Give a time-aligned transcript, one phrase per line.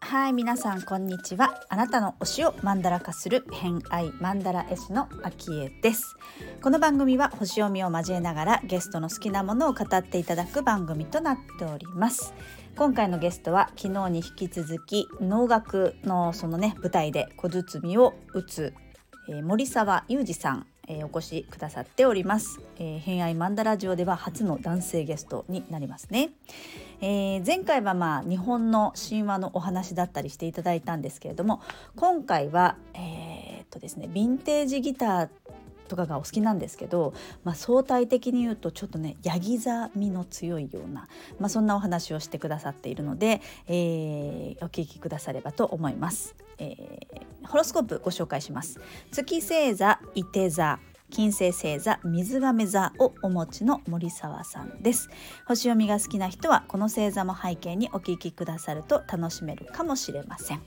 [0.00, 1.60] はい皆さんこんにちは。
[1.68, 6.16] あなたの推しをマンダラ化する偏愛マンダラ絵師のアキエです。
[6.60, 12.34] この番組は星読みを交えながらゲストの好きなものを語っていただく番組となっております。
[12.76, 18.74] 今回のゲストは昨日に引き続き能楽のそのね舞台で小包を打つ、
[19.30, 26.30] えー、森沢裕二さんえー、お越しくださっております、えー、偏愛マンダラジオでは初の男性ゲストになりますね、
[27.00, 31.62] えー、前回はまあ日本の神話のお話だったりしていただいたんですけれども
[31.94, 35.28] 今回はえー、っとですねヴィンテージギター
[35.90, 37.12] とかがお好きなんですけど、
[37.44, 41.08] まあ、相対的に言うとちょっとねヤギ座味の強いような、
[41.38, 46.36] まあ、そんなお話をしてくださっているので、えー、お聞きくださればと思います。
[46.58, 48.80] えー、ホロスコープご紹介します。
[49.10, 50.78] 月星座伊手座
[51.10, 55.10] 金星星座水亀座をお持ちの森沢さんです。
[55.44, 60.62] 星読みが好きな人はこの星座も背景にお聞きくださると楽しめるかもしれません、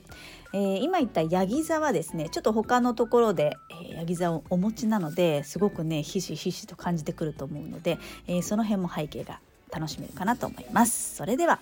[0.53, 9.39] えー、今言ったヤギ座はですねちょっと他のところで、えー、ヤギ座をお持ちなのですごくねひしひしと感じてくると思うので、えー、その辺も背景が
[9.71, 11.59] 楽しめるかなと思いますそれでは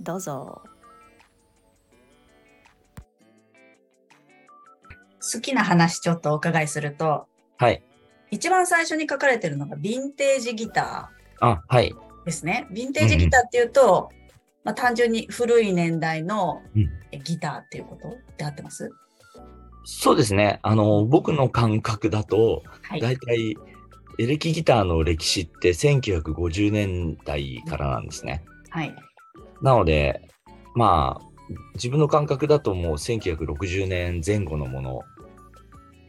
[0.00, 0.62] どうぞ
[5.32, 7.26] 好きな話ちょっとお伺いすると、
[7.58, 7.82] はい。
[8.30, 11.46] 一番最初に書かれてるのがヴィンテージギター。
[11.46, 11.94] あ、はい。
[12.24, 12.66] ですね。
[12.70, 14.27] ヴィンテージギターっていうと、うん、
[14.64, 16.62] まあ、単純に古い年代の
[17.24, 18.90] ギターっていうことで合ってます、
[19.84, 20.60] そうですね。
[20.62, 23.56] あの、僕の感覚だと、はい、大体、
[24.18, 28.44] エレキギターの歴史って1950年代からなんですね。
[28.68, 28.94] はい。
[29.62, 30.28] なので、
[30.74, 31.28] まあ、
[31.74, 35.00] 自分の感覚だともう1960年前後のもの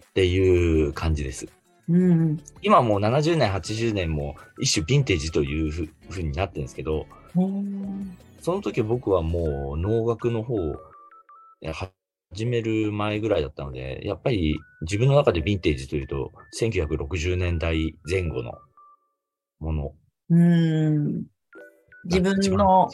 [0.10, 1.48] っていう感じです。
[1.88, 7.08] うん、今もう70年、80年も一種ヴィンテージというふうになってるんですけど、
[8.42, 10.76] その時僕はもう能楽の方を
[12.32, 18.54] 始める前ぐらいだったので、やっぱり自分の中でヴィンテージというと、1960年代前後の
[19.60, 19.92] もの。
[20.30, 21.26] うん。
[22.06, 22.90] 自分の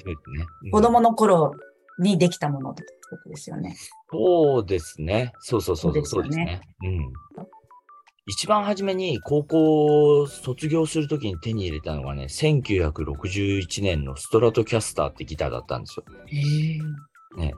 [0.72, 1.54] 子供の頃
[2.00, 3.76] にできたものってことですよね。
[4.12, 5.34] そうですね。
[5.40, 6.62] そうそうそう、そうですね。
[6.84, 7.14] うん。
[8.28, 16.06] 一番初めに高校を卒業するときに手に入れたのがね、1961年のストラトキャスターってギターだったんですよ。
[16.26, 16.38] へ
[17.38, 17.40] え。
[17.40, 17.54] ね。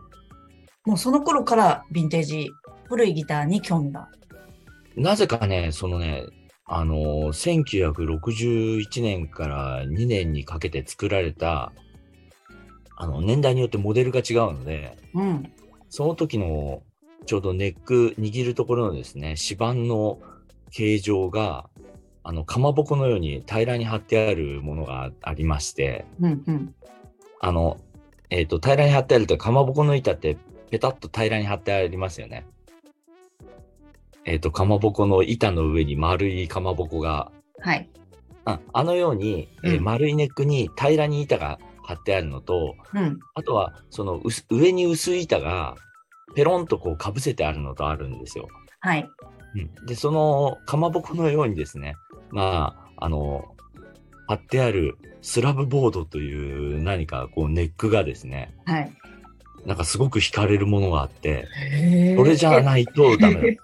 [0.86, 2.52] もうその頃からヴィンテージ、
[2.90, 4.10] 古いギターに興味が。
[4.98, 6.24] なぜかね、そのね、
[6.66, 11.72] あのー、1961年から2年にかけて作られた、
[12.98, 15.54] あの、年代によってモデルが違うので、うん、
[15.90, 16.82] その時の
[17.26, 20.20] ちょうどネック握るところのですね、指板の
[20.72, 21.70] 形状が、
[22.24, 26.76] あの、かまぼこのように平らに貼ってあるものがありまして、うんうん、
[27.40, 27.78] あの、
[28.30, 30.38] えっ、ー、と、平らに貼ってあると、かまぼこの板って
[30.70, 32.46] ペタッと平らに貼ってありますよね。
[34.26, 37.90] えっ、ー、と、かまぼこの板の上に丸いかまぼこが、はい。
[38.44, 45.76] ああのように、えー、丸いネックに平らに板が貼ってあるのと、うん、あとは、その上に薄い板が、
[46.36, 48.48] ペロンとこうかぶせてあるのとあるんですよ。
[48.82, 49.10] はい。
[49.80, 51.96] うん、で、そのかまぼこのようにですね、
[52.32, 53.46] まあ、あの、
[54.28, 58.94] 貼ってあるスラブボードという何かこうネックがですね、はい。
[59.66, 61.48] なんかすごく惹かれるものがあって、
[62.16, 63.64] それじゃないとダメだ。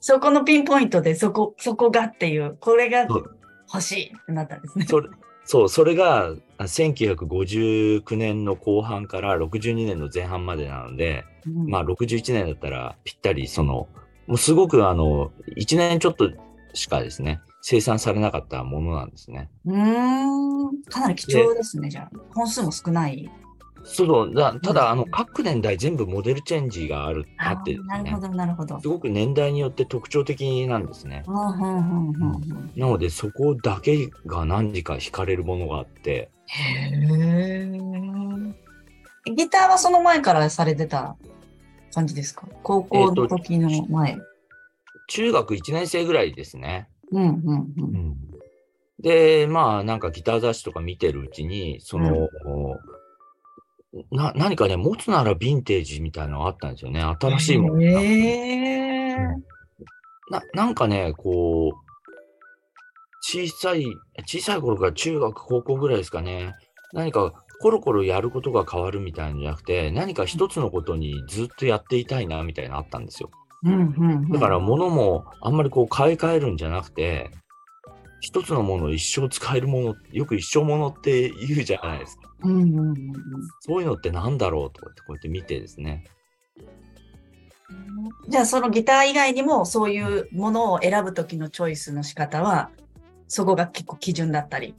[0.00, 3.06] そこのピンポイントでそこ、そこがっていう、これが
[3.72, 4.86] 欲しいってなったんですね。
[4.86, 5.08] それ
[5.44, 13.88] そう、それが1959年の後半から62年の前半までなので、うん、まあ61年だったらぴったりその
[14.28, 16.30] もうすごくあの、1年ちょっと
[16.74, 19.50] しかですね、生産されなかったものなんですね。
[19.64, 22.10] うん、かなり貴重ですね、じゃあ。
[22.34, 23.28] 本数も少ない。
[23.84, 28.80] そうだ、ただ、あの、各年代全部モデルチェンジがある、あって、ね、なるほど、なるほど。
[28.80, 31.24] すごく年代によって特徴的なんですね。
[31.26, 36.30] なので、そこだけが何時か惹かれるものがあって。
[36.46, 37.78] へえ。
[39.34, 41.16] ギターはその前からされてた
[41.92, 42.46] 感じですか？
[42.62, 44.18] 高校の時の前、えー、
[45.08, 46.88] 中学1年生ぐらいですね。
[47.12, 47.72] うんうんうん。
[47.78, 48.16] うん、
[49.00, 52.28] で、まあ、なんかギター雑誌とか見てるうちに、その、
[53.94, 57.00] うん、な何かね、持つならヴィンテージみたいなのがあったんですよね。
[57.02, 57.80] 新しいものが。
[57.82, 61.88] えー、ななんかね、こう、
[63.20, 63.84] 小さい、
[64.26, 66.54] 小さい頃から中学、高校ぐらいですかね。
[66.92, 73.30] 何かコロコロやることが変わるみたいなんじゃなくて、何か一つのことにずっとやっていたいなみたいなのあったんですよ。
[73.64, 77.30] うんうんうん、だから物もあんまりこう買い替えるんじゃなくて、
[78.20, 82.22] 一つのものを一生使えるもの、よく一生ものって言うじゃないですか。
[82.44, 82.96] うんうんうん、
[83.60, 86.04] そういうのって何だろうとかってこうやって見てですね。
[88.28, 92.70] じゃあそのギター以外にもそういうものを選ぶ時のチョイスの仕方は、
[93.26, 94.74] そこが結構基準だったり、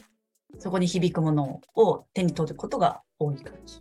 [0.57, 3.79] そこに響くものを手に取ることが多い感じ。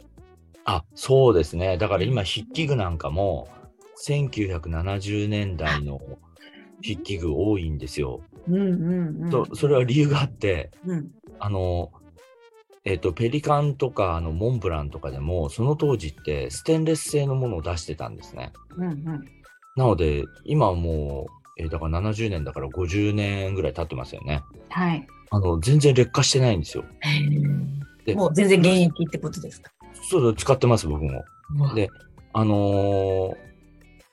[0.64, 1.78] あ、そうですね。
[1.78, 3.48] だから今筆記具なんかも
[4.04, 6.00] 1970年代の
[6.82, 8.20] 筆記具多いんですよ。
[8.46, 11.90] うんうんうん、とそれは理由があって、うん、あの
[12.84, 18.52] えっと、ペリカンとかあのモンブランとかでもその当時ってステンレス製のものを出してたんですね。
[18.76, 19.04] うんうん、
[19.76, 21.26] なので今はも
[21.58, 24.42] う、えー、だから70年だから50年ぐらい経ってますよね。
[24.70, 26.84] はい、あの全然劣化してないんですよ。
[28.04, 29.70] でもう全然現役ってことですか？
[30.10, 31.24] そう使ってます僕も。
[31.74, 31.90] で
[32.32, 33.34] あの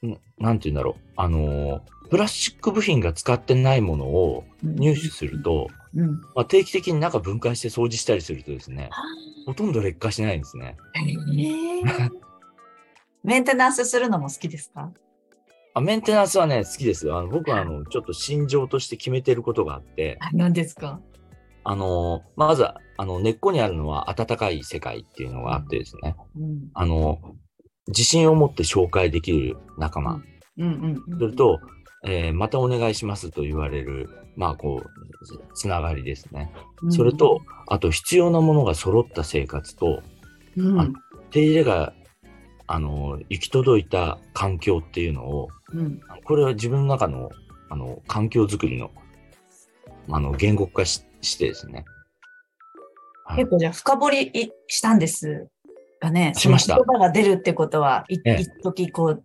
[0.04, 1.02] ー、なんて言うんだろう。
[1.18, 6.02] あのー、プラスチック部品が使ってないものを入手すると、うん。
[6.02, 8.90] うん、まあ、定期的に中分解して掃除したりするとですね、
[9.46, 10.76] ほとんど劣化しないんですね。
[10.96, 12.10] えー、
[13.24, 14.92] メンテナンスするのも好きですか？
[15.76, 17.18] あメンテナンスはね、好きですよ。
[17.18, 20.18] あの僕はあのちょっと心情として決めてることがあって。
[20.32, 21.02] 何ですか？
[21.66, 27.20] あの、まずあの根っこにあるのは温かい世界っていうのがあってですね、うん、あの、
[27.88, 30.22] 自信を持って紹介できる仲間。
[30.58, 31.60] うんうんうん、それと、
[32.06, 36.54] えー、またお願いしますと言われる、まあこう、つながりですね。
[36.84, 40.02] うん、それと、あと必要なものが揃った生活と、
[40.56, 40.94] うん、
[41.32, 41.94] 手入れが、
[42.68, 47.30] あの、行き届いた環境っていうのを、うん、これは自分の中の、
[47.70, 48.92] あの、環境づくりの、
[50.10, 51.86] あの、言語化ししてですね。
[53.36, 55.48] 結構じゃあ深掘りしたんです
[56.00, 56.34] がね。
[56.36, 56.76] しました。
[56.76, 59.24] 言葉が出るってことは、い、ええ、一時こう、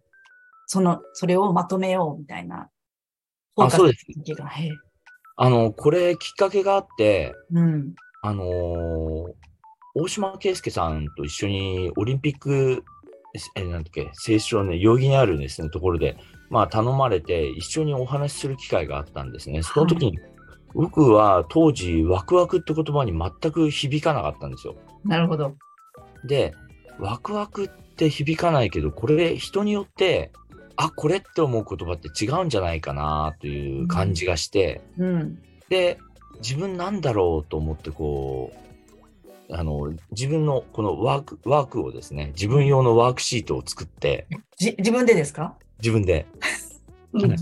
[0.67, 2.71] その、それをまとめようみたいな。
[3.57, 4.07] あ、そうです。
[5.37, 9.33] あの、これきっかけがあって、うん、あのー、
[9.95, 12.85] 大島圭介さんと一緒にオリンピック、
[13.55, 16.17] え、なんだっけ、聖書のね、代々木にあるですね、ところで、
[16.49, 19.63] まあ頼まれて一緒にお話しする機会があったんですね。
[19.63, 20.31] その時に、はい、
[20.75, 24.77] 僕は当時、ワクワクって言葉に全く響かなかったんですよ。
[25.05, 25.55] なるほど。
[26.25, 26.55] で、
[26.99, 30.33] ワクワクって響かないけど、これ人によって
[30.83, 35.39] あこれって思う言葉って違うんじゃないかなという感じがして、うん、
[35.69, 35.99] で
[36.41, 38.70] 自分なんだろうと思ってこう
[39.53, 44.27] あの自分のこのワークワークをですね自分用のワークシートを作って
[44.59, 45.55] 自分でですか？
[45.79, 46.27] 自分で、
[47.13, 47.37] うん、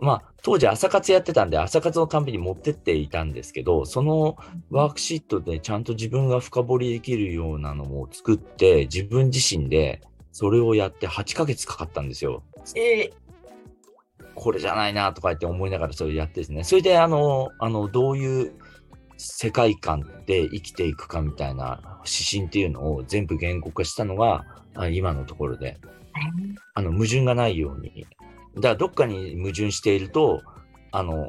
[0.00, 4.36] まあ当時朝活やってたんで朝活のたんびに持ってっていたんですけどその
[4.70, 10.00] ワークシートでちゃんと自分が深掘りできるようなのを作って自分自身で
[10.32, 12.44] それをやって8ヶ月かかったんですよ。
[12.76, 13.12] えー、
[14.36, 16.62] これじゃないなとか言って思いながらそれやってですね。
[16.62, 18.52] それであの、あの、どういう
[19.18, 24.46] 世界観で生きていくかみたいな指針っていうのを全部言語化したのが
[24.90, 25.76] 今のところで、
[26.74, 28.06] あの、矛盾がないように。
[28.54, 30.42] だからどっかに矛盾していると、
[30.92, 31.28] あの、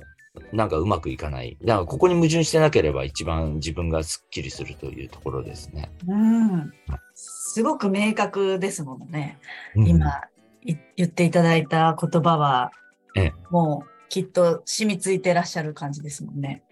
[0.53, 1.57] なんかうまくいかない。
[1.63, 5.91] だからここに矛盾してなければ一番自分がすっきりするというところですね。
[6.07, 6.71] うん。
[7.15, 9.39] すごく明確ですもんね。
[9.75, 10.21] うん、今
[10.63, 10.77] 言
[11.07, 12.71] っていただいた言葉は、
[13.15, 16.63] ええ、もうきっと染みついてらっしゃる感じですもんね。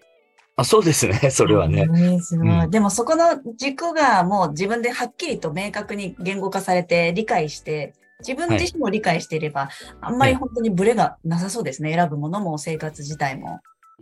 [0.58, 1.82] あそうですね、 それはね。
[1.82, 7.94] うん、でもそこの軸がもう自分ではっきりと明確に言語化されて理解して、
[8.26, 11.94] 自分自身も理解していれば、はい、あんまり本当にブレがなさそうですね。
[11.94, 13.60] 選ぶものも生活自体も、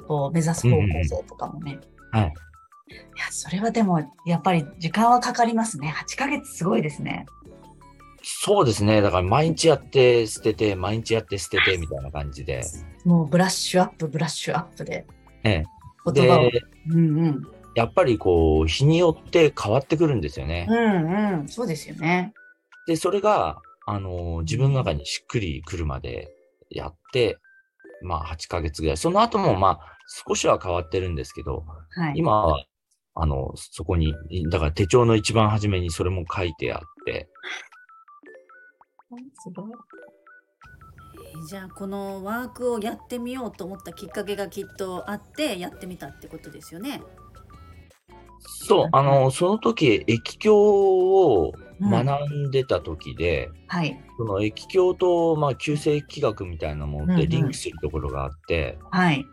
[0.09, 1.79] こう目指す方向性とかもね。
[2.15, 2.33] うん、はい。
[2.89, 5.95] いや、それはでも、やっぱり時間はかかりますね。
[5.95, 7.27] 8ヶ月すごいですね。
[8.23, 9.03] そうですね。
[9.03, 12.65] だから毎日やって捨てて、毎日やって捨ててみたいな感じで。
[13.05, 15.05] もうブラッシュアップ、ブラッシュアップで。
[15.45, 15.65] ええ。
[16.13, 16.51] 言葉を。
[16.91, 17.43] うんうん。
[17.75, 20.67] やっぱりこう、日によって変わってくるんですよね。
[20.69, 21.49] うんうん。
[21.49, 22.33] そうですよね。
[22.87, 26.29] で、それが、あの、自分の中にしっくりくるまで
[26.71, 27.39] やって、
[28.03, 28.97] まあ8ヶ月ぐらい。
[28.97, 29.81] その後もまあ
[30.27, 32.65] 少しは変わってるんですけど、はい、今は
[33.19, 34.15] あの、そこに、
[34.51, 37.31] だから手帳の一番初めにそれも書いてあって。
[39.33, 39.73] すごい。
[41.45, 47.03] じゃあこのワークをやってみようと思ったきっかけがきっとあってやってみたってことですよね。
[48.41, 54.05] そう、あの、その時、液鏡を学んでた時で、うん、はい。
[54.17, 59.25] その液鏡と、まあ、旧世気学みたいなものでリンクするところがあって、うんうん、はい。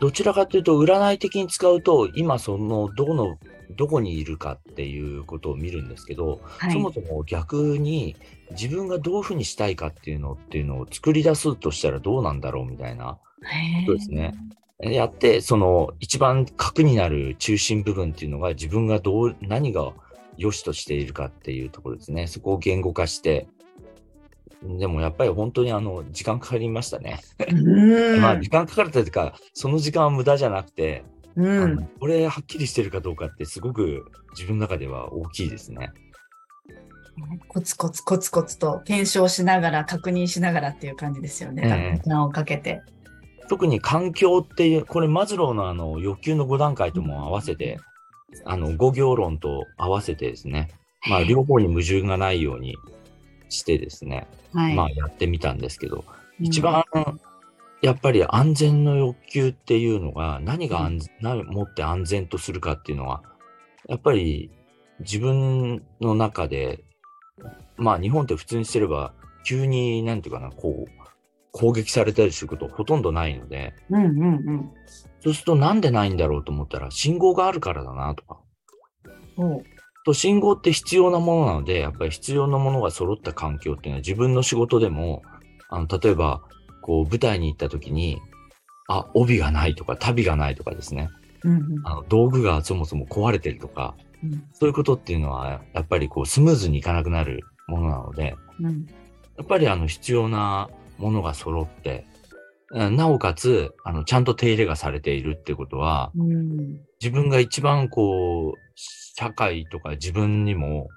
[0.00, 3.36] どちらかというと、占い的に使うと、今その、どの
[3.76, 8.16] どこにいるかっていうことを見るんですけど、はい、そもそも逆に
[8.52, 13.18] 自分がどういうふうにしたいかっていうのっていうのを作り出すとしたらどうなんだろうみたいな
[13.86, 14.34] ことですね。
[14.80, 19.92] やって、その一番核になる中心部分っていうのが自分がどう、何が
[20.38, 22.26] 良しとしているかっていうところですね。
[22.26, 23.46] そこを言語化して、
[24.62, 27.20] でもやっぱり本当にあの時間かかりましたね。
[28.20, 31.04] まあ時間かかるというか、その時間は無駄じゃなくて、
[31.36, 35.92] うん、これはっきりしてるかどうかってすごく自分の中では大きいですね。
[37.48, 42.00] コツコツコツコツと検証しながら確認しながらっていう感じですよね。
[42.02, 42.82] 時間をかけて。
[43.48, 47.78] 特に環境っていう、これマズローのあの欲求の5段階とも合わせて、
[48.44, 50.68] あの5行論と合わせてですね、
[51.08, 52.76] まあ両方に矛盾がないように
[53.48, 56.04] してですね、はい、まあやってみたんですけど、
[56.38, 56.84] 一番
[57.82, 63.22] やっぱり安全の欲求っていうのが何が安、何もって安全とするかっていうのは、
[63.88, 64.50] やっぱり
[65.00, 66.84] 自分の中で、
[67.76, 69.14] まあ日本って普通にしてれば、
[69.46, 71.00] 急になんていうかな、こう、
[71.52, 74.70] 攻撃されたりすることほとんどないので、うんうんうん、
[75.20, 78.40] そうするとなんでないんだろうと思ったら、信号があるからだなとか。
[80.04, 85.22] と信号って必要なものなので、やっぱり必要なものが揃った環境っていうのは自分の仕事でも、
[85.70, 86.42] あの例えば
[86.82, 88.20] こう舞台に行った時に、
[88.88, 91.08] あ、帯がないとか、旅がないとかですね。
[91.44, 98.86] うんうん、あの道具がそもそも壊れてるとか、うん、そういうことっていうのは、やっぱりこうスムーズにいかなくなるものなので、うん、
[99.38, 100.68] やっぱりあの必要な
[100.98, 102.04] ものが揃って、
[102.72, 110.88] なおかつ、あの、ちゃんと手入れがされているってことは、うん、自分が一番こう、社会とか自分にも、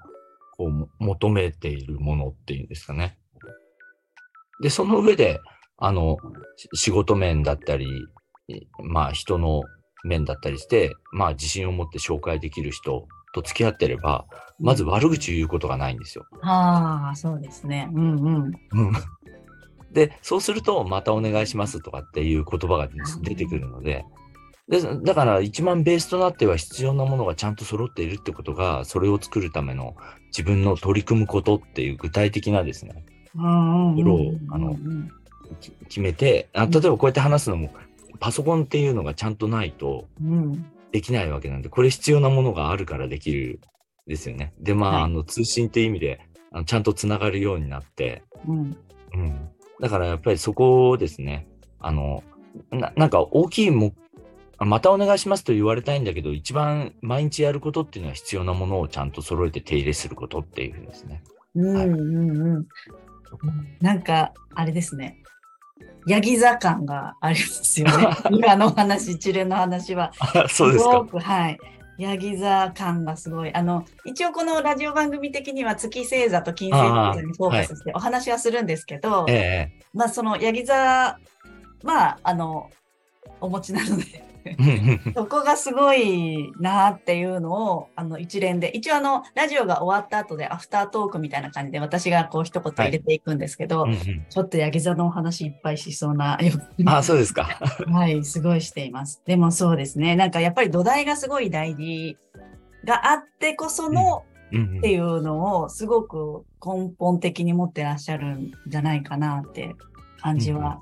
[0.56, 3.18] こう、求めているものっていうんですかね。
[4.62, 5.40] で、その上で、
[5.78, 6.18] あの、
[6.74, 7.88] 仕事面だったり、
[8.80, 9.64] まあ人の
[10.04, 14.26] 面だったりして、まあ自信を持って紹介できる人と付き合ってれば、
[14.60, 16.26] まず悪口言うことがないんですよ。
[16.42, 17.90] ああ、そうですね。
[17.94, 18.52] うんうん。
[19.92, 22.90] で、そうすると、またお願いしますとかっていう言葉が
[23.22, 24.06] 出てくるので、
[24.70, 29.96] でだから一番ベースとなっては必要なものがちゃんと揃っているってことが、それを作るための
[30.28, 33.40] 自分の取り組むことっていう具体的なですね、こ
[33.98, 34.78] れを、あの、
[35.56, 37.72] 決めてあ、例えばこうやって話すのも、
[38.20, 40.08] パソコンっていうのがちゃんとないと
[40.92, 43.60] できないわけなんで、これ必要なものがあるからできる
[44.08, 44.54] ですよね。
[44.60, 46.20] で、まあ、はい、あの通信っていう意味で、
[46.52, 48.78] あのちゃんとつながるようになって、うん、
[49.14, 49.50] うん。
[49.80, 51.48] だからやっぱりそこをですね、
[51.80, 52.24] あの、
[52.72, 53.94] ななんか大きいも、
[54.60, 61.24] またお願いしますと言われたいんだけど、一番毎日やることっていうのは必要なものをちゃんと揃えて手入れすることっていうふうですね。
[61.56, 62.68] うんうんうん。
[63.82, 65.24] なんか、あれですね。
[66.06, 68.08] ヤギ座感がありますよね。
[68.32, 70.12] 今の話、一連の話は。
[70.50, 71.58] そうですごく、はい。
[71.98, 73.54] ヤギ座感がすごい。
[73.54, 76.82] あの、一応このラジオ番組的には月星座と金星
[77.16, 81.18] 座にフォーカスしてお話はするんですけど、はい、まあそのヤギ座、
[81.84, 82.70] まああの、
[83.40, 84.33] お持ちなので
[85.16, 88.70] そこがすごいなっていうのをあの一連で。
[88.70, 96.40] 一応あのラジオが終わった後でアフタートークみたいな感じで私がこう一言入れていくんですけど、はいうんうん、ちょっとヤギ座のお話いっぱいしそうな
[96.86, 97.44] あそうですか。
[97.92, 99.22] はいすごいしています。
[99.26, 100.16] でもそうですね。
[100.16, 102.18] なんかやっぱり土台がすごい大事
[102.86, 104.24] があってこその、
[104.78, 109.76] っていうのをすごく根本的に持ってらっしゃるんじゃないかなって
[110.22, 110.82] 感じは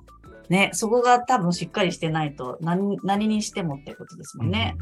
[0.51, 4.75] ね、そこが多分しっかりしてないと何何にしてもってことですもんね。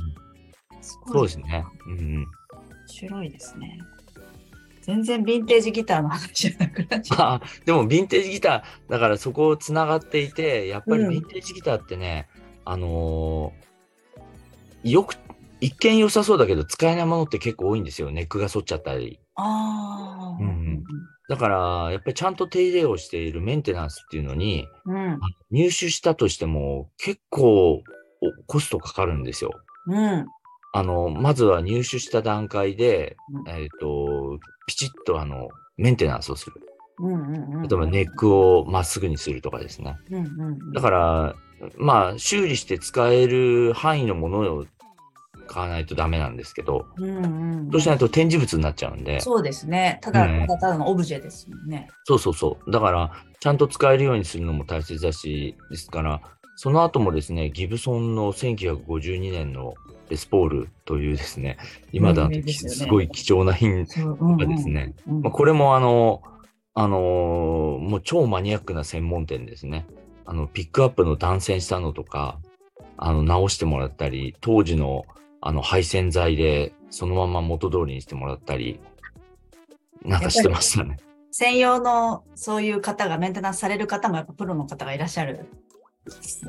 [0.72, 1.64] うん、そうですね。
[1.86, 2.28] うん、面
[2.88, 3.78] 白いですね。
[4.82, 7.66] 全然ヴィンテージギターの話じゃなくなっちゃう。
[7.66, 12.28] でもヴィンテージギター、だからそこをつながっていて、やっぱりヴィンテージギターってね、
[12.66, 15.18] うん、あのー、よく、
[15.62, 18.10] 一見良さそうだけど使えないものって結構多いんですよ。
[18.10, 19.20] ネックが反っちゃったり。
[19.36, 20.44] ああ。
[20.44, 20.84] うん、
[21.30, 25.20] だから、やっぱりちゃんと手入れをしているメンテナンスっていうのに、うん、
[25.52, 27.84] 入手したとしても結構
[28.48, 29.52] コストかかるんですよ。
[29.88, 30.26] うん。
[30.74, 36.56] あの、まずは入手した段階で、うん、えっ、ー、と、ピチッとあの、メンテナンスをする。
[37.00, 39.98] うんうんうん、例えばネックをまっすぐにするとかですね。
[40.10, 41.36] うんうんうん、だから、
[41.78, 44.66] まあ、修理して使える範囲のものを
[45.50, 47.28] 買わないとダメなんですけど、うんう
[47.68, 49.20] ん、そうしないと展示物になっちゃうんで。
[49.20, 49.98] そうですね。
[50.02, 51.88] ただ、ただただのオブジェですもんね。
[52.04, 52.72] そうそうそう。
[52.72, 56.22] だから、ちゃんと使えるようにするのも大切だし、ですから、
[56.56, 59.74] その後もですね、ギブソンの1952年の
[60.10, 61.58] レスポールというですね、
[61.92, 66.22] 今だとすごい貴重な品がですね、まあ、これもあの、
[66.74, 67.00] あのー、
[67.80, 69.88] もう超マニアックな専門店ですね。
[70.26, 72.40] あの、ピックアップの断線したのとか、
[72.98, 75.06] あの、直してもらったり、当時の
[75.42, 78.80] あの、配線材でそのまま元通りにしてもらったり、
[80.04, 80.98] なんかしてましたね。
[81.32, 85.46] 専用のそういう方がメンテナンスされる方もやっぱプロの方がいらっしゃる。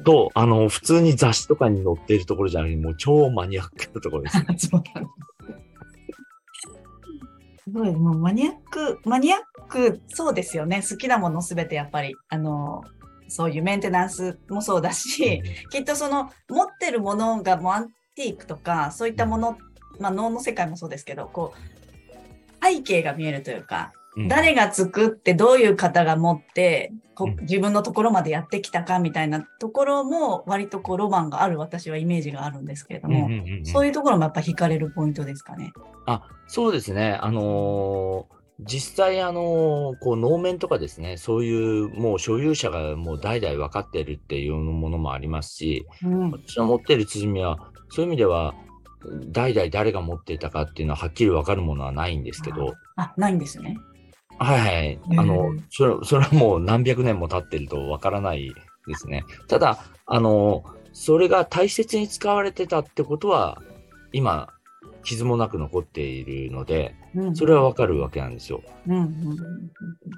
[0.04, 4.46] と、あの、普通に雑誌とかに載っているところじゃなくて、もう超マニアックなところです、ね。
[4.58, 5.06] そうなん
[7.62, 10.82] すごい、もうマニアック、マニアック、そうですよね。
[10.88, 12.82] 好きなものすべてやっぱり、あの、
[13.28, 17.86] そういうメンテナンスもそうだし、うん、きっとその持ってるものがもうア
[18.20, 19.58] ンティークとか、そういったもの、
[19.98, 23.92] まあ脳の世界もそうですけど、こう、背景が見えるというか、
[24.28, 33.30] 誰が作ってどういう方が持ってこ自分のところまでやってきたかみたいなところも割とこうロマンがある私はイメージがあるんですけれども、
[33.64, 35.72] そういうところもやっぱ惹かれるポイントですかね。
[36.06, 37.18] あそうですね。
[37.20, 48.54] あのー実際、あの、こう、能面とかですね、そういうもう所有者がもう代々分かってるっていうものもありますし、うん、私の持ってる鼓は、そういう意味では、
[49.32, 52.74] 代々誰が持っていたかっていうのははっきり分かるものはないんですけど。
[52.96, 53.78] あ、ないんですね。
[54.38, 55.00] はいはい。
[55.18, 58.52] あの、それ、それはもう何百年も経ってるとわからない
[58.86, 59.24] ですね。
[59.48, 63.62] ただ、あの、それが大切に使われてたってことは、
[64.12, 64.48] 今、
[65.02, 66.94] 傷もなく残っているので、
[67.34, 68.62] それはわかるわけなんですよ。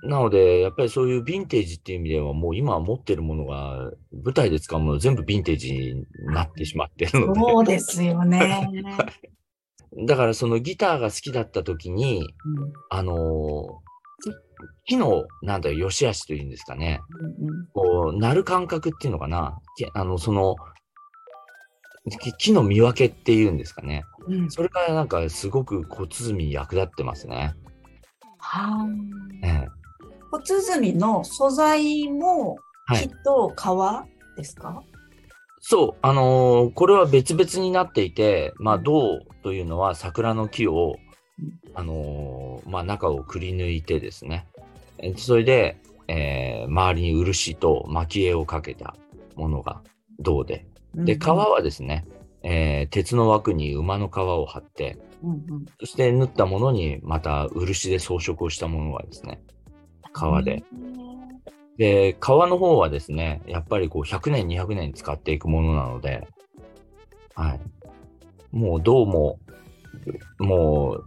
[0.04, 7.40] なので、やっぱりそういうヴィンテージっていう意味では、もう今持ってるものが、舞台で使うもの全部ヴィンテージになってしまってるので。
[7.40, 8.68] そうですよね。
[10.06, 12.22] だからそのギターが好きだった時に、う
[12.66, 13.82] ん、あの
[14.86, 17.00] 木の、なんだよ、良し悪しというんですかね。
[17.72, 19.58] こう、鳴る感覚っていうのかな。
[19.94, 20.56] あの、その、
[22.32, 24.04] 木の見分けっていうんですかね。
[24.26, 27.54] うん、それからなんかすごく小鼓に役立ってますね。
[28.38, 28.86] はあ、
[29.46, 29.68] ね。
[30.32, 32.56] 小鼓の素材も
[32.88, 34.86] 木と皮ですか、はい、
[35.60, 40.96] そう、あのー、これは別々になっていて、まあ、銅というのは桜の木を、
[41.74, 44.46] あのー、まあ、中をくり抜いてですね、
[45.16, 48.96] それで、えー、周りに漆と蒔絵をかけた
[49.36, 49.82] ものが
[50.18, 52.06] 銅で、で、皮はですね、
[52.42, 59.40] えー、鉄の枠に馬の皮を貼って、うんうん、そして縫ったものにまた漆で装飾をしたものがですね、
[60.12, 60.64] 皮で。
[61.78, 66.26] で、皮の方はですね、やっぱりこう100年、200年使っていくものなので、
[67.34, 67.60] はい。
[68.50, 69.38] もうどうも、
[70.38, 71.04] もう、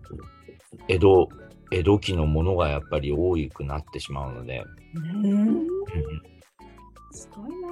[0.88, 1.30] 江戸、
[1.72, 4.64] 江戸期のものがやっぱり多くなってしまうので。
[4.96, 5.68] うん。
[7.12, 7.68] すごいな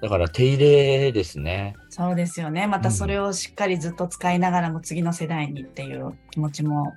[0.00, 1.74] だから手入れですね。
[1.90, 2.66] そうですよね。
[2.66, 6.94] またそれをしっかりずっと使いながらも次の世代にっていう気持ちも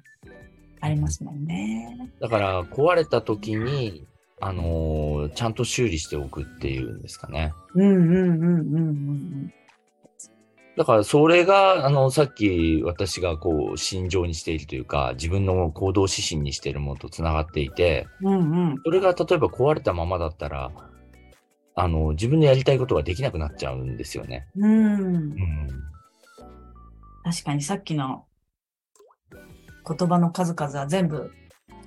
[0.82, 2.12] ありますもんね。
[2.20, 4.06] だから壊れた時に、
[4.40, 7.54] あのー、ちゃんと修理しておくっていうんですかね。
[7.76, 9.54] うんうんうんうんうん。
[10.78, 18.40] だからそれが、あの、さっき私がこう、心情にしているというか、自分の行動指針にしているものとつながっていて、うんう
[18.76, 20.72] ん、それが例えば壊れたままだったら、
[21.76, 24.48] あの、自分のやりたいことができなくなっちゃうんですよね。
[24.56, 24.94] うん。
[24.94, 24.98] う
[25.36, 25.70] ん、
[27.24, 28.26] 確かにさっきの
[29.88, 31.32] 言葉の数々は全部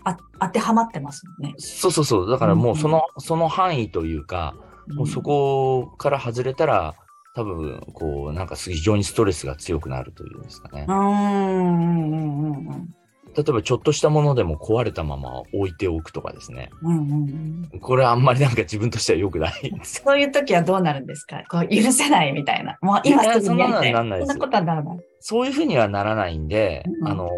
[0.05, 1.55] あ当てはまってますもんね。
[1.59, 2.31] そうそうそう。
[2.31, 4.55] だからもうその、うん、その範囲というか、
[4.89, 6.95] もうそこから外れたら、
[7.35, 10.87] 多分、こう、なんか非常にストレスが強くなるというんですかね。
[10.89, 12.95] うんうんうんうん。
[13.37, 16.71] 例えばちょっとしたものでも壊れたまま置いておくとかですね。
[16.83, 21.43] うんうんうん、これはあんまりなんか自分としては良くないそういう時はどうなるんですか？
[21.51, 22.79] こう許せないみたいな。
[22.81, 23.93] もう今すぐにやりたい。
[23.93, 24.99] そんなことはならない。
[25.21, 27.29] そういうふうにはならないんで、うん、あの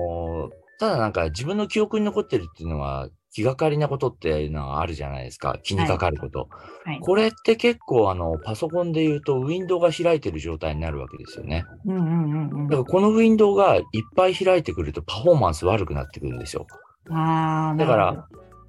[0.79, 5.59] ただなんか自分の記憶に残ってるっていうのは気がかりなことっていうのはあるじゃないですか。
[5.63, 6.39] 気にかかること。
[6.39, 6.47] は
[6.87, 11.65] いはい、これって結構あの、パソコンで言うと、ウィンドウが開いてる状態になるわけですよね。
[11.85, 13.83] うんうんうんうん、だからこのウィンドウがいっ
[14.17, 16.67] ぱい開いてくるとパフォーマンス悪くなってくるんですよ。
[17.11, 18.27] あだから、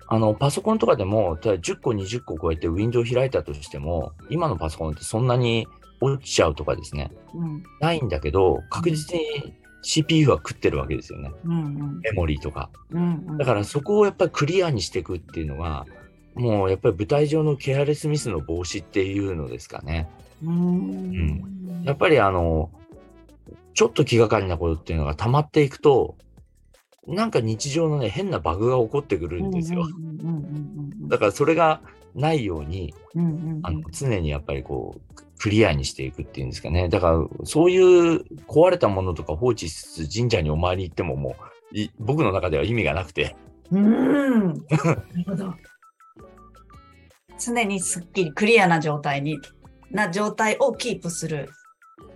[0.09, 5.65] あの、パソコンとかでも、10個、20個超えてウィンドウ開いたとしても、今のパソコンってそんなに
[6.01, 9.55] 落ちちゃうとかですね、うん、ないんだけど、確実に
[9.87, 11.31] CPU は食ってるわけですよね。
[11.45, 13.37] うんうん、メモリーとか、うんうん。
[13.37, 15.85] だからそこをやっぱりクリアにしていくっていうのが、
[16.35, 20.09] もうやっぱり舞台上のケアレスミスの防止っていうのですかね。
[20.43, 22.69] うん、やっぱりあの、
[23.73, 26.17] ちょっと気がかりなことっていうのが溜まっていくと、
[27.07, 29.87] なんか日常のね、変なバグが起こってくるんですよ。
[31.07, 31.81] だからそれが
[32.15, 32.93] ないように、
[33.63, 36.89] あの常にやっぱりこう、クリアにしていくっていうんですかね。
[36.89, 41.35] だから、そういう壊れたものとか放置しつつ神社にお参り行ってもも
[41.73, 43.35] う、僕の中では意味がなくて。
[43.71, 44.47] うん。
[44.47, 45.53] なるほど。
[47.39, 49.39] 常にすっきりクリアな状態に、
[49.91, 51.49] な状態をキープする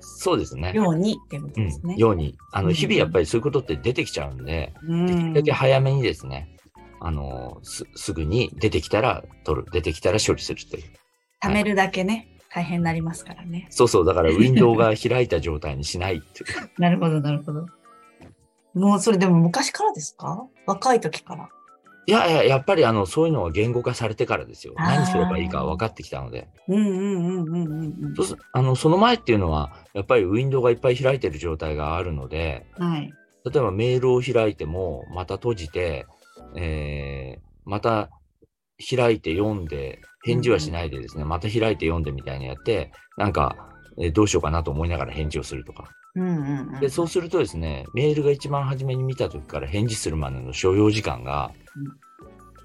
[0.02, 0.74] そうですね。
[0.74, 1.94] ようにってことですね。
[1.94, 2.36] うん、ように。
[2.52, 6.56] あの、日々やっぱりそういうことって出てきちゃうんで、うん、できるだけ早めにですね、
[7.00, 10.84] あの、す、すぐに出てきたら取る、出てきたら処理するという。
[11.44, 13.68] 貯めるだけね、はい、大変になりますからね。
[13.70, 16.82] そうそう、だからウィンドウが 開いた状態にしないっていう。
[16.82, 17.66] なるほど、なるほど。
[18.74, 20.46] もうそれでも昔からですか？
[20.66, 21.50] 若い時から。
[22.08, 24.74] いやいや、やっぱりあの、そういうのは言語化されてからですよ。
[24.78, 26.50] 何すればいいか分かってきたので。
[26.68, 28.16] うんうんうんうんうん。
[28.16, 33.14] そあの、その前っていうのは、やっぱりウィンドウがいっぱい開いてる状態があるので、はい。
[33.46, 36.06] 例えばメールを開いても、また閉じて、
[36.56, 38.10] えー、また
[38.78, 45.92] 開いて読んで、返事はしないでですね、うんうん、また開いて読んでみたいにやって、なんか、えー、どうしようかなと思いながら返事をするとか。
[46.16, 51.52] うんうんうん、でそうするとですね、メールが一番初めに見た時から返事するまでの所要時間が、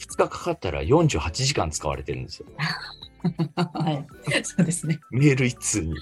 [0.00, 2.46] 2日かかったら48時間使われてるんですよ。
[3.54, 4.06] はい。
[4.42, 5.00] そうですね。
[5.10, 5.94] メール一通に。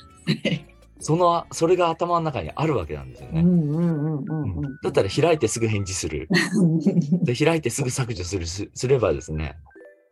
[1.01, 3.45] その、それが頭の中にあるわけなんですよね。
[4.83, 6.29] だったら開いてすぐ返事する。
[7.25, 9.57] で、開いてすぐ削除するす、すればですね、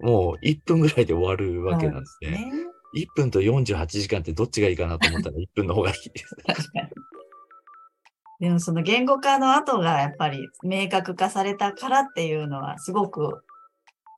[0.01, 2.53] もう1分ぐらいで終わるわけなんですね。
[2.94, 6.37] ね1分と48時間ってどっちがいいかなと思ったら1分の方がいいです。
[6.46, 6.88] 確かに。
[8.40, 13.44] でもその言語化の後がやっぱり明確化されたからっていうのはすごく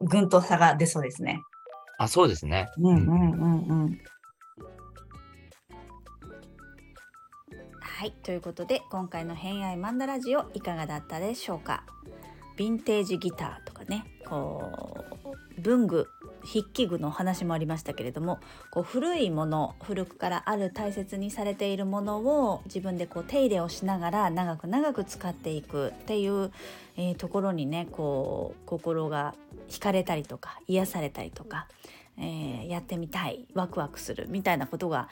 [0.00, 1.40] ぐんと差が出そうですね。
[1.98, 2.70] あ、そうですね。
[2.78, 3.98] うんうんうんうん。
[7.80, 11.84] はい、ということで今回の「偏愛マンダラジオ」いかがだったでしょうか？
[12.56, 15.04] ヴィンテージギターとかねこ
[15.56, 16.08] う文具
[16.44, 18.38] 筆記具の話もありましたけれども
[18.70, 26.52] こう古いもの古くからある大切にされているものを自分でこう手入れをしながら長く長く使っていくっていう、
[26.96, 29.34] えー、ところにねこう心が
[29.68, 31.66] 惹かれたりとか癒されたりとか、
[32.18, 35.08] えー、やってみたいワクワクするみたいなことが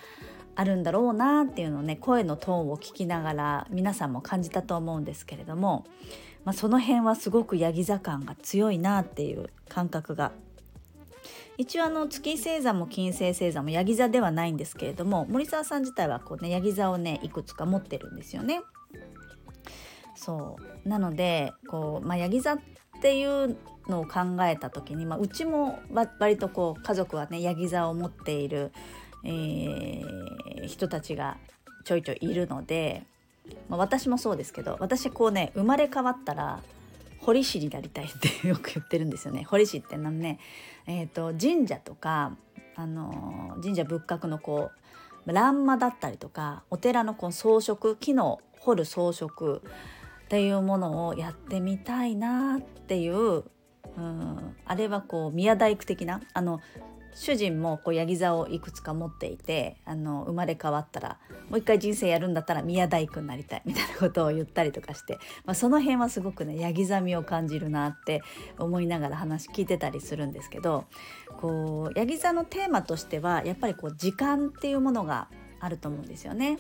[0.55, 5.87] あるんだろうなっていうのをね声のトーンを聞きながら皆さんも感じたと思うんですけれども、
[6.45, 10.33] まあ、その辺はすごくヤギ座感が強いなっていう感覚が
[11.59, 18.63] 一応あの月星座も金星星座もヤギ座ではないんですけれども森沢さん自体はこうねヤギ座をねいくつか持ってるんですよね。
[20.15, 22.59] そうなのでこう、まあ、ヤギ座っ
[23.01, 23.57] ていう
[23.89, 25.81] のを考えた時に、まあ、うちも
[26.19, 28.73] 割とこう家族はねヤギ座を持っている、
[29.25, 31.39] えー、人たちが
[31.85, 33.05] ちょいちょいいるので、
[33.69, 36.61] まあ、私もそうですけど私こうね生まれ変わったら
[37.19, 39.45] 堀師になりたいって よく言ってるんですよね。
[39.45, 40.39] 堀師って何ね、
[40.87, 42.37] えーと、神社とか、
[42.75, 44.71] あの神社仏閣のこ
[45.27, 49.61] う欄間だったりとかお寺のこう装飾木の彫る装飾っ
[50.29, 56.61] ていうものをやってみたいなっていう、うん、あれはこう宮大工的なあの
[57.15, 61.19] 主人もこうヤギ座をいくつか持っていてあの生まれ変わったら
[61.51, 68.23] もう一回人生やるんだったら宮大工になりたいみたいなことを言ったりとかして、まあ、その辺はすごくねヤギ座みを感じるなって
[68.59, 70.87] 思いながら話聞いてたりするんですけど
[71.41, 75.29] こうヤギ座のテーマとしてはやっぱりこう時間っていうものが
[75.61, 76.59] あると思うんですよね。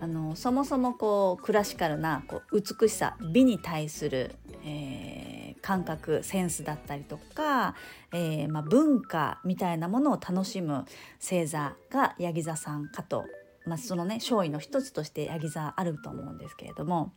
[0.00, 7.74] あのそもそもこうクラシカルなこう美しさ美に対する、えー感覚センスだったりとか、
[8.12, 10.84] えー、まあ、文化みたいなものを楽しむ
[11.18, 13.24] 星座がヤギ座さんかと、
[13.64, 17.14] まあ、そのね勝位の一つとしてヤギ座あると思うんですけれども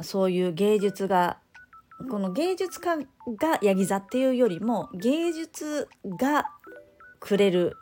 [0.00, 1.38] そういう芸術が
[2.10, 3.04] この芸術家が
[3.62, 6.46] ヤギ座っていうよりも芸術が
[7.20, 7.76] くれる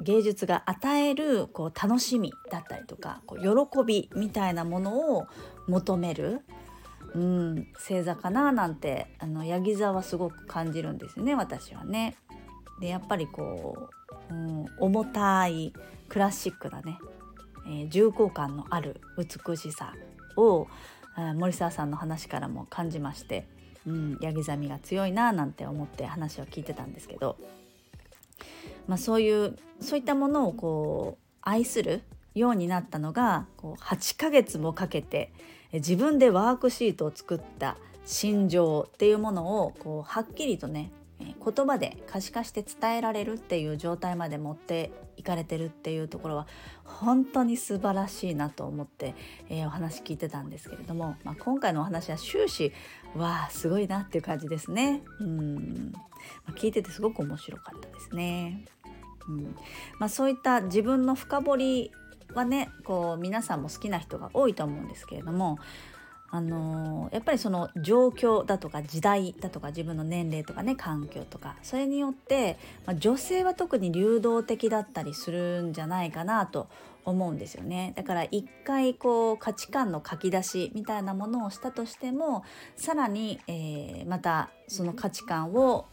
[0.00, 5.26] 芸術が与えるこう楽しみだったりとかこう喜びみたいなものを
[5.68, 6.40] 求める
[7.14, 12.16] うん、星座かななんてあのヤギ座はすごく感じるんですね私はね。
[12.80, 13.88] でやっぱりこ
[14.30, 15.72] う、うん、重たい
[16.08, 16.98] クラシックなね、
[17.66, 19.94] えー、重厚感のある美しさ
[20.36, 20.66] を
[21.36, 23.46] 森沢さんの話からも感じまして、
[23.86, 27.36] うん、ヤギ座みが強いななんて思って話を聞いてたんですけど、
[28.88, 32.02] まあ、そういうそういったものをこう愛する
[32.34, 35.32] ようになったのがこう8ヶ月もかけて
[35.72, 46.46] 自分でワークシートを作った心情っていうものをこうはっきりとね言葉で可視化して伝えられるっていう状態まで持っていかれてるっていうところは
[46.84, 49.14] 本当に素晴らしいなと思って、
[49.48, 52.72] えー、お話聞いてたんですけれども、まあ、今回のお話は終始
[53.16, 55.02] わあすごいなっていう感じですね。
[55.20, 56.00] うん、ま
[56.48, 58.64] あ、聞いててすごく面白かったですね。
[59.28, 59.56] うん
[59.98, 61.92] まあ、そういった自分の深掘り
[62.32, 65.58] はねこう皆さんも好きな人が多いと思うんですけれども
[66.34, 76.68] あのやっぱりその状況だとか時代だとか自分の年齢とかね環境とかそれによって、まあ、女性は特に流動的だったりするんじゃないかなと
[77.04, 77.92] 思うんですよね。
[77.96, 85.86] だから一回こう価値観の書き出しみたいなものをしたとしてもさらに、えー、またその価値観を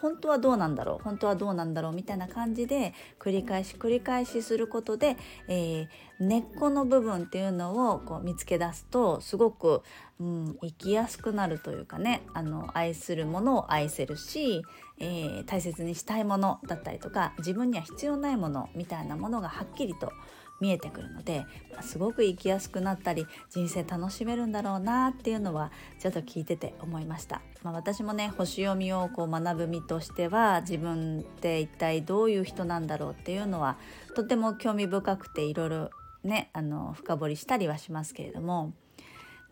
[0.00, 5.16] 本当はどうなんだろう本当はどうなんだろうみたいな感じで繰り返し繰り返しすることで、
[5.48, 5.88] えー、
[6.20, 9.82] 根っこの部分っていうのをこう見つけ出すとすごく、
[10.20, 14.62] うん、生きやすくなるというかねあの愛するものを愛せるし、
[14.98, 20.12] えー、大切にしたいものだったりとか自分には必要ないものみたいなものがはっきりと
[20.60, 21.46] 見えてくるので、
[21.82, 33.76] すごく生きやすくなったり人生楽しめるんだろうなっていうのはちょっと聞いてて思いました、まあ、私もね星読みをこう学ぶ身としては自分って一体どういう人なんだろうっていうのは
[34.14, 35.90] とても興味深くていろいろ
[36.24, 38.72] ねあの深掘りしたりはしますけれども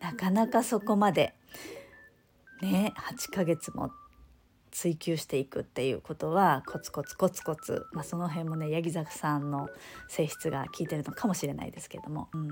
[0.01, 1.33] なかなかそこまで
[2.61, 3.91] ね8ヶ月もっ
[4.75, 9.69] 追求していくっていうことはコツコツコツコツ、まあ、その辺もね八木坂さんの
[10.09, 12.51] 性質が効いてるのかもしれないですけども、うん、い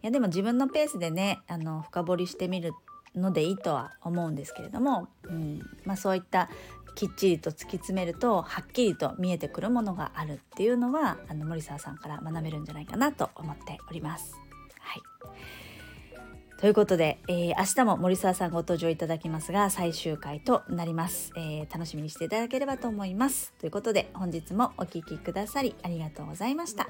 [0.00, 2.72] やでも自分のペースでねあの深掘りしてみる
[3.14, 5.60] のでいいとは思うんですけれども、うん。
[5.84, 6.48] まあ、そういった
[6.94, 14.34] きっちりと突き詰めるとはっきりと見えてくるものがあるっていうのはあの森沢さんから学べるんじゃないかなと思っております。
[14.80, 15.02] はい。
[16.58, 23.52] ということで、えー、明日も森沢さんご登場いただきますが最終回となります、えー、楽しみにしていただければと思います。
[23.60, 26.88] ということで本日もお聴きくださりありがとうございました。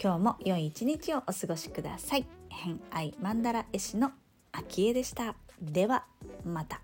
[0.00, 2.26] 今日も良い一日をお過ごしください。
[2.48, 4.12] 偏愛マンダ絵師の
[4.52, 5.34] 秋江でした。
[5.60, 6.04] では
[6.44, 6.80] また。